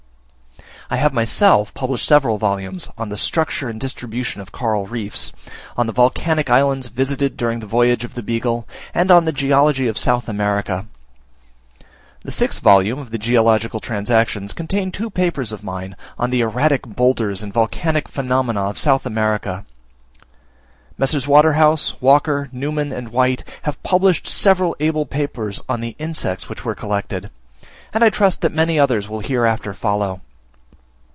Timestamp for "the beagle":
8.13-8.67